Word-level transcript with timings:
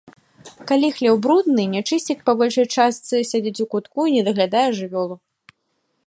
Калі 0.69 0.87
хлеў 0.99 1.15
брудны, 1.25 1.65
нячысцік 1.73 2.19
па 2.29 2.33
большай 2.39 2.67
частцы 2.77 3.15
сядзіць 3.33 3.63
у 3.65 3.67
кутку 3.75 4.01
і 4.09 4.13
не 4.15 4.23
даглядае 4.29 4.67
жывёлу. 4.79 5.15